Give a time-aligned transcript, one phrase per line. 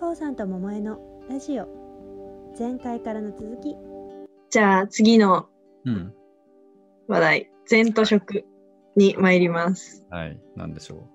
[0.00, 1.66] こうさんと桃江のラジオ
[2.56, 3.74] 前回からの続き
[4.48, 5.48] じゃあ次の
[5.84, 6.14] うん。
[7.08, 8.44] 話題、前途食
[8.94, 10.06] に参ります。
[10.10, 10.40] はい。
[10.54, 11.08] なんでしょ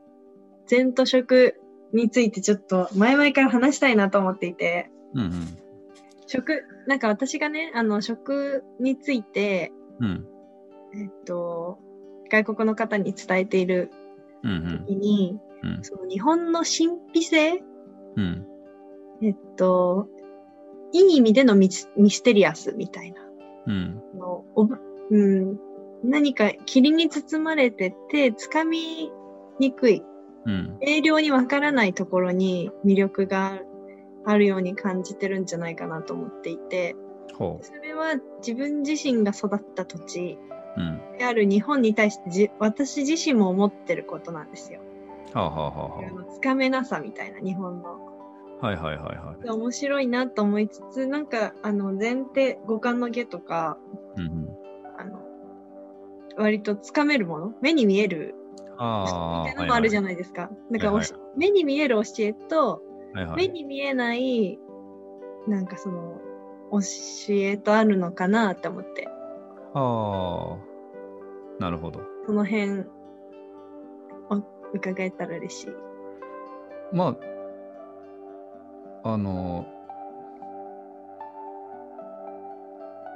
[0.70, 1.56] 前途食
[1.94, 5.22] についてちょっと前々から話したいなと思っていて、う。
[5.22, 5.58] うん
[6.28, 9.72] 食、なんか私がね、あの食について、
[10.02, 10.28] うん。
[10.94, 11.02] うん。
[11.02, 11.80] えっと、
[12.30, 13.92] 外国の方に伝えている
[14.44, 15.70] うん時に、うん。
[15.78, 15.84] うん。
[15.84, 17.64] その日本の神秘性
[18.18, 18.48] うん。
[19.24, 20.08] えっと、
[20.92, 23.22] いい意味でのミスミステリアスみたいな
[23.68, 24.02] うん。
[24.18, 24.78] のおぶ、
[25.10, 25.58] うん、
[26.04, 29.12] 何か霧に包まれてて、つかみ
[29.60, 30.04] にくい、
[30.46, 30.78] うん。
[30.82, 33.62] 明瞭にわからないところに魅力が
[34.26, 36.96] あるように感じてるんじゃないかなと思っていて、
[37.34, 40.38] ほそれは自分自身が育った土地。
[41.20, 44.82] である日本に対してじ私自身も思ってることなんですよ。
[45.34, 48.13] はあ、はあはあはあのつかめなさみたいな日本の。
[48.64, 49.50] あ、はいはいはいはい。
[49.50, 53.78] 面白いなと思いつつ、なんか、あの、前提、五感の下とか、
[54.16, 54.50] うんうん。
[54.98, 55.20] あの、
[56.38, 57.54] 割とつかめるもの？
[57.62, 58.36] 目に見える？
[58.78, 59.44] ああ。
[59.44, 60.06] みたいなのもあるじゃん。
[60.06, 60.50] ないですか。
[60.70, 62.82] なんかおし、は目に見える教えと、
[63.14, 63.36] はいはい。
[63.36, 64.60] 目に見えない、
[65.48, 66.22] なんかその、
[66.72, 66.80] 教
[67.30, 69.08] えとあるのかなって思って、
[69.74, 70.58] ああ。
[71.60, 72.02] なるほど。
[72.26, 72.86] その辺、
[74.30, 74.38] お
[74.74, 75.74] 伺えたら嬉しい。
[76.92, 77.16] まあ、
[79.04, 79.68] あの、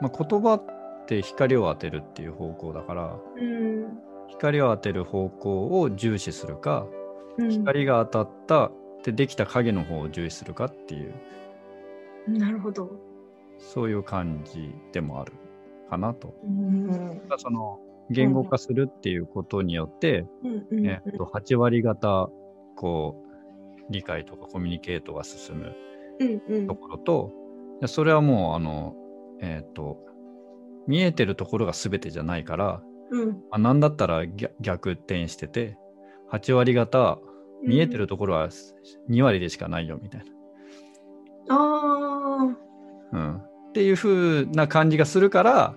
[0.02, 3.98] まあ、言葉って光を当てるっていう方向だから、うん。
[4.28, 6.86] 光を当てる方向を重視するか、
[7.38, 8.72] うん、光が当たった
[9.04, 11.14] でできた影の方を重視するかっていう
[12.28, 12.92] なるほど。
[13.58, 15.34] そういう感じでもある
[15.90, 16.36] かなと。
[16.44, 17.22] うん。
[17.38, 22.30] その言語化するっていうことによって、うんうんえっと8割方
[22.76, 23.27] こう
[23.90, 25.76] 理解とかコミュニケートが進む
[26.20, 27.32] うんうんところと、
[27.80, 28.96] いやそれはもうあの
[29.40, 30.00] えっ、と
[30.88, 32.82] 見えてるところが全てじゃないから、
[33.12, 33.30] うん。
[33.30, 35.78] まあ、なんだったら逆逆転してて
[36.32, 37.20] 8割方
[37.64, 38.50] 見えてるところは
[39.10, 40.22] 2割でしかないよみたい
[41.48, 41.56] な。
[41.56, 42.58] ああ。
[43.14, 45.76] うん、っていう風な感じがするから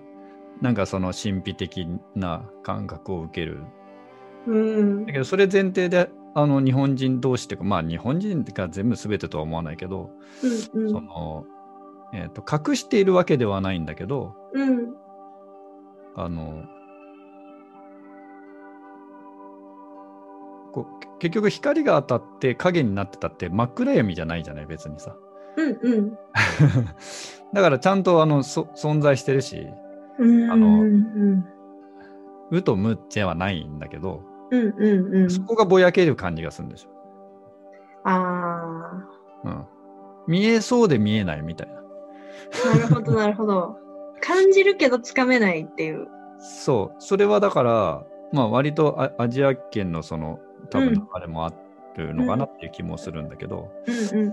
[0.61, 3.63] なんかその神秘的な感覚を受ける
[4.47, 5.13] うんだ。
[5.13, 10.11] けどそれ前提であの日本人同士っていうかまあ日本人が全部全てとは思わないけど、
[10.73, 10.89] うんうん。
[10.91, 11.45] その、
[12.13, 14.93] えー、と隠しているわけではないんだけどうん。
[16.15, 16.63] あの
[20.73, 20.87] こ
[21.19, 24.65] 結局光が当たって影になってたって真っ暗闇じゃないじゃない？
[24.65, 25.15] 別にさ
[25.57, 26.17] うんうん。
[27.53, 29.67] だからちゃんとあのそ存在してるし
[30.17, 30.51] うん。
[30.51, 30.81] あの
[32.51, 35.29] うと無ではないんだけど、うんうんうん。
[35.29, 36.91] そこがぼやける感じがするんですよ。
[38.03, 39.03] あ
[39.43, 39.65] うん、
[40.27, 41.81] 見えそうで見えないみたいな。
[42.71, 42.75] あ。
[42.75, 43.77] なるほどなるほど。
[44.21, 46.07] 感じるけどつかめないっていう。
[46.39, 51.53] そう、それはだから、まあ割とアアジア圏のその多うん分あれもあ
[51.99, 53.71] るのかなっていう気もするんだけど。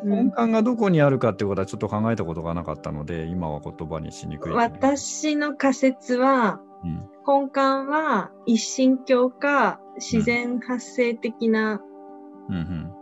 [0.05, 4.53] 根幹がどこにあるかっていうことはちょっと考えたことがなかったので、今は言葉にしにくい。
[4.53, 11.81] 私の仮説は、うん、根幹は一神教か自然発生的な、
[12.49, 12.93] うんうん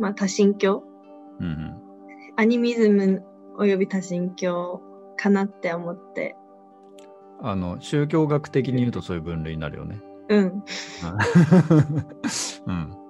[0.00, 0.84] まあ多神教？
[1.40, 1.76] うんうん
[2.36, 3.24] アニミズム
[3.58, 4.80] および多神教
[5.16, 6.36] かなって思って。
[7.40, 10.00] あの宗教学的に言うとそういう分類になるよね。
[10.28, 10.64] うん。
[12.66, 12.96] うん、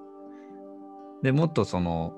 [1.23, 2.15] でもっとその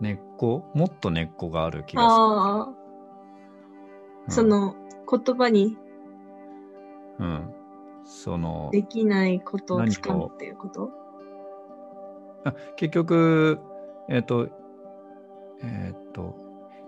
[0.00, 2.12] 根っこもっと根っこがある気がする。
[2.12, 4.74] ああ、うんそ、の
[5.08, 5.76] 言葉に
[7.18, 7.54] うん、
[8.04, 10.90] そのできないことを何つかむっていうこと？
[12.44, 13.58] あ結局
[14.08, 14.48] えっ、と
[15.62, 16.36] えっ、と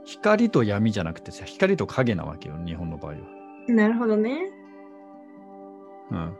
[0.04, 3.18] 光と闇じゃなくてさ光と影なわけよ日本の場合は。
[3.68, 4.50] なるほどね。
[6.10, 6.36] うん、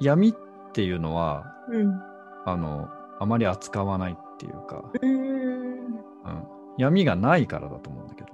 [0.00, 0.34] 闇っ
[0.72, 2.15] ていうのはうん。
[2.46, 5.16] あのあまり扱わないっていうか、うーん。
[5.16, 6.44] うん、
[6.78, 8.28] 闇がないからだと思うんだけど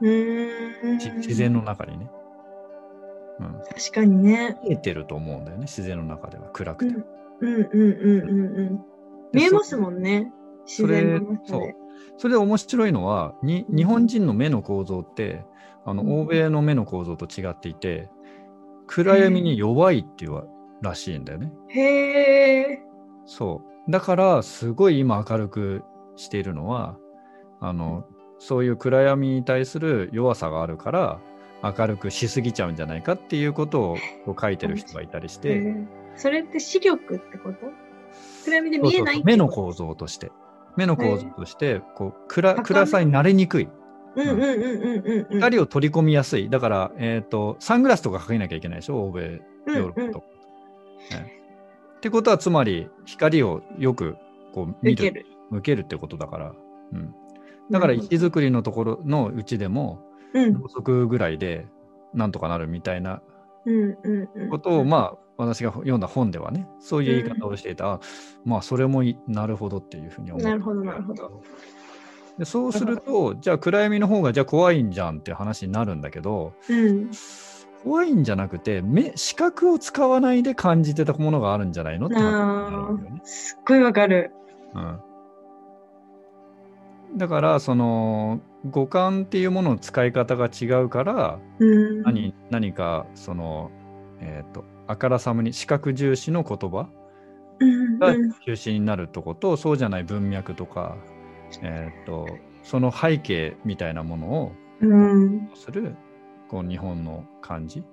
[0.00, 0.98] うーん。
[0.98, 2.10] じ自然の中にね、
[3.38, 3.52] うん。
[3.68, 4.58] 確かにね。
[4.64, 6.94] 見えてると思うんだよね自然の中では暗くて。
[6.94, 7.04] うん
[7.42, 8.84] うんうんうんうん。
[9.32, 10.32] 見えますもんね。
[10.66, 11.76] 自然の中そで。
[12.16, 15.44] それで面白いのはに日本人の目の構造って
[15.84, 18.10] あのうん欧米の目の構造と違っていて
[18.86, 20.44] 暗闇に弱いっていう
[20.82, 21.52] らしいんだよね。
[21.68, 22.89] へえ。
[23.30, 23.90] そう。
[23.90, 25.82] だからすごい今明るく
[26.16, 26.96] しているのは
[27.60, 28.04] あの
[28.38, 31.20] そういう暗闇に対する弱さがあるから
[31.62, 33.96] 明るくしすぎちゃうんじゃないかっていうことを
[34.38, 35.76] 書いてる人がいたりして。
[36.16, 37.58] それって視力ってこと？
[38.44, 40.32] 暗闇で見えない目の構造として。
[40.76, 43.68] 目の構造としてこう暗暗さに慣れにくい。
[44.16, 45.26] うんうんうんうんうん。
[45.30, 45.40] うん。
[45.40, 46.50] 光を取り込みやすい。
[46.50, 49.04] だから、えー、とサングラスとかかけなきゃいけないでしょ？
[49.04, 50.26] 欧米ヨーロッパとか、
[51.22, 51.39] ね
[52.00, 54.16] ってことはつまり光をよく
[54.54, 55.26] こう見る受ける。
[55.50, 56.54] 受けるってことだから、
[56.92, 57.14] うん、
[57.70, 60.00] だから石造りのところのうちでも
[60.32, 61.66] うんろうそくぐらいで
[62.14, 63.20] なんとかなるみたいな
[63.66, 64.48] うんうんうん。
[64.48, 68.00] ことを、まあ私が読んだ本ではねそういう言い方をしていた、あ
[68.46, 71.42] まあそれもいなるほどっていうふうに思うなるほどなるほど。
[72.38, 77.10] でそうするとじゃあ暗闇の方がじゃあ怖いんじゃんって話になるんだけどうん。
[77.82, 83.24] 怖いんじゃなくて目視覚を使わないで感じてたものがあるんじゃないのってねあ、。
[83.24, 84.32] すっごいわかる。
[84.74, 84.78] う
[87.14, 92.02] ん、だからその五感っていうものの使い方が違うからうん。
[92.02, 93.70] 何何かその
[94.20, 96.88] えっ、とあからさまに視覚重視の言葉
[97.98, 100.96] がうんうん中心になるとこと、そうじゃない文脈とか、
[101.62, 102.26] えっと
[102.62, 105.50] その背景みたいなものをうん。
[106.50, 107.84] こう日本の感じ？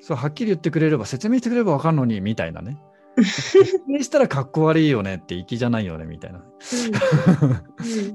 [0.00, 2.78] そうはっきり言ってくれれば説明してくれれば分かるのにみたいなね
[3.16, 6.44] 説明したらかっこ悪いよねって粋じゃないよねみたいなうん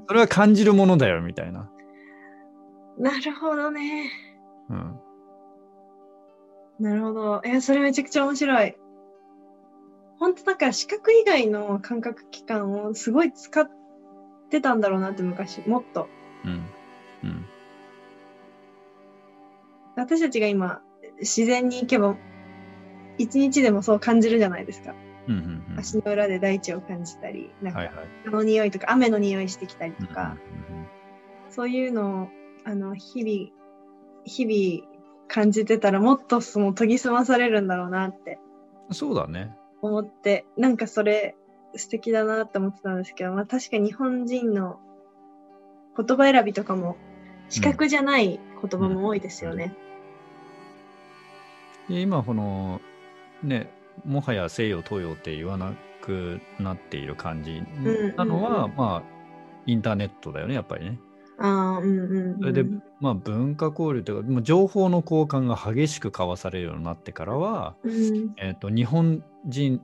[0.07, 1.69] それは感じるものだよみたいな、
[2.99, 4.11] なるほどね。
[4.69, 4.99] うん、
[6.79, 7.41] なるほど。
[7.45, 8.75] いや、それめちゃくちゃ面白い。
[10.19, 13.69] 本当なんか視覚以外の感覚器官をすごい使っ
[14.49, 16.07] てたんだろうなって昔、もっと。
[16.45, 16.78] うんうん
[19.99, 20.81] 私たちが今、
[21.19, 22.15] 自然に行けば、
[23.17, 24.95] 一日でもそう感じるじゃないですか。
[25.27, 25.79] うんうんうん。
[25.79, 28.05] 足の裏で大地を感じたり、なんかはいはい。
[28.25, 30.37] 葉の匂いとか雨の匂いしてきたりうんとか、
[30.69, 30.87] うんうん。
[31.49, 32.27] そういうのを、
[32.65, 33.51] あの、日々、
[34.25, 34.89] 日々
[35.27, 38.39] 感じてたらもっとその研ぎ澄まされるんだろうなって。
[38.89, 39.55] うんそうだね。
[39.81, 41.35] 思って、なんかそれ
[41.75, 44.79] 素敵だなって思ってたんですけど、まあ確かに日本人の
[45.95, 46.97] 言葉選びとかも
[47.49, 49.67] 視覚じゃない言葉も多いですよね。
[49.67, 49.88] で
[51.89, 52.81] 今この
[53.43, 53.71] ね
[54.05, 59.19] もはや西洋東洋って言わなくなっている感じんなのは、うんまあ
[59.65, 60.99] インターネットだよねやっぱりね。
[61.37, 62.39] ああ、うんうん、うん。
[62.39, 62.65] それで、
[62.99, 69.81] まあ、文化交流というかもう情報の交換が激しく交わされるようになってからは、うん、えー、と日本人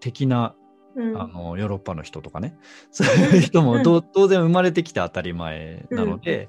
[0.00, 0.54] 的な
[0.96, 2.56] うん、あのヨーロッパの人とかね。
[2.90, 6.48] そういう人も当然生まれてきて当たり前なので、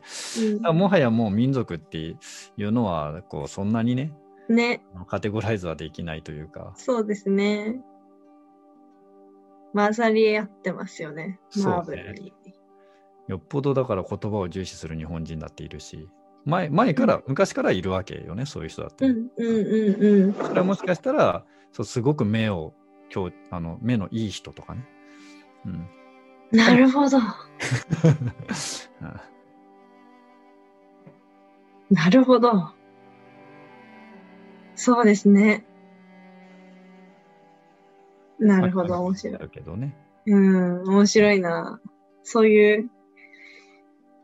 [0.73, 2.15] もはやもう民族ってい
[2.63, 4.11] うのはこうそんなにね
[4.49, 6.73] ね、カテゴライズはできないというか。
[6.75, 7.81] そうですね。
[9.73, 11.39] 混ざり合ってますよね。
[11.63, 12.33] マーブルに。
[13.27, 16.09] よっぽどだから言葉を重視する日本人だっているし
[16.45, 20.33] 前前から、昔からいるわけよねそういう人だって、うんうんうんうん。
[20.33, 22.73] それはもしかしたらそうすごく目を
[23.13, 24.83] 今日あの目のいい人とかね、
[25.65, 25.87] うん、
[26.51, 27.19] なるほど。
[31.91, 32.69] なるほど。
[34.79, 35.65] そうですね。
[38.39, 39.37] なるほど、面白い。
[39.37, 39.93] だけどね
[40.25, 41.81] うん、面白いな。
[42.23, 42.89] そういう、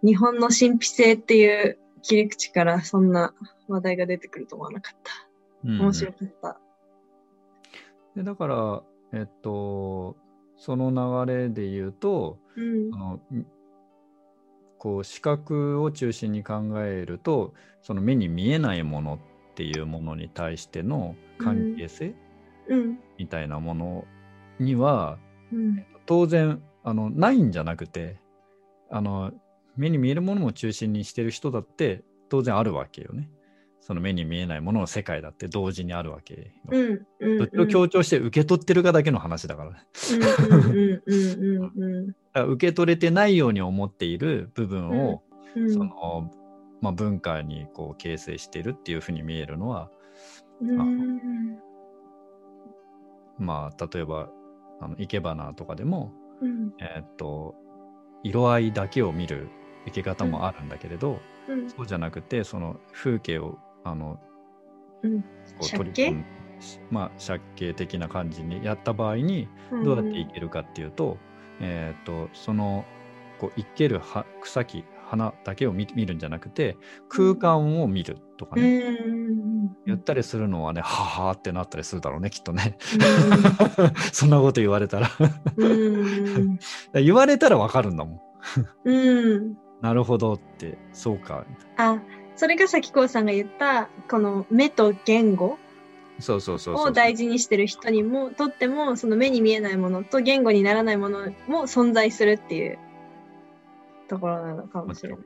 [0.02, 3.34] 日本の神秘性っていう切り口からそんな
[3.68, 5.12] 話題が出てくると思わなかった。
[5.66, 6.60] うん面白かった。
[8.16, 10.16] でだからえっと
[10.56, 12.98] その流れで言うとうんあ。
[12.98, 13.46] のん
[14.78, 22.16] こう視覚を中心に考えるとその目に見えないものっていうものに対しての関係性
[22.68, 23.00] うん。
[23.18, 24.06] みたいなもの
[24.60, 25.18] には、
[25.52, 25.86] うん。
[26.06, 28.20] 当然あのないんじゃなくて
[28.92, 29.32] あの
[29.76, 33.30] 目に見えるものも中心にしてる人だって当然あるわけよね。
[33.82, 36.42] その目に見えないものの世界だって同時にあるわけよ。
[36.72, 37.06] うん。
[37.20, 37.38] うん。
[37.38, 39.88] どっちを強調して受け取ってるかだけの話だからね。
[40.12, 40.74] うん。
[40.74, 41.02] うん。
[41.06, 41.84] うん。
[41.84, 42.08] うん。
[42.10, 45.22] だから受け取れてないように思っている部分を、
[45.56, 45.72] うん。
[45.72, 46.32] その
[46.86, 49.90] まあ、文化にこう形成してるっていうふうに見えるのは、
[50.62, 51.58] うん。
[53.40, 54.30] まあ、例えば
[54.80, 56.74] あの生け花とかでも、うん。
[56.80, 57.56] えーっと
[58.24, 59.50] 色合いだけを見る
[59.86, 61.70] 生け方もあるんだけれど、うん。
[61.70, 64.20] そうじゃなくてその風景をあの
[65.02, 65.22] うん。
[65.22, 65.28] こ
[65.62, 66.26] う取り込ん
[66.92, 69.48] まあ借景的な感じにやった場合に
[69.84, 71.18] どうやっていけるかっていうと,、
[71.60, 72.86] えーっとその
[73.40, 74.86] こう生けるは草木
[75.16, 76.78] 花だけを見見るんじゃなくて
[77.10, 79.76] 空間を見るとかうね、ん。
[79.86, 82.78] 言ったりするのはねははーってなったりするだろうねきっとね。
[84.12, 85.10] そんなこと言われたら。
[85.58, 86.60] うん。
[86.94, 88.20] 言われたらわかるんだもん。
[88.90, 89.58] うん。
[89.82, 91.46] なるほどってそうか。
[91.78, 92.02] あ、
[92.36, 95.58] それがさきこうさんが言った、この目と言語
[96.20, 96.88] そうそうそうそう。
[96.88, 102.80] を大事にしてる人にもとってもその目に見えないものと言語にならないものも存在するっていう
[104.08, 105.20] ところなのかもしれない。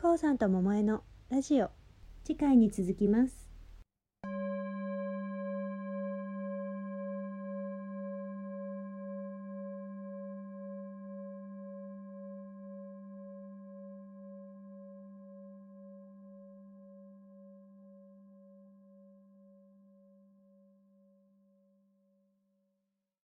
[0.00, 1.70] こうさんと桃江のラジオ
[2.22, 3.47] 次回に続きます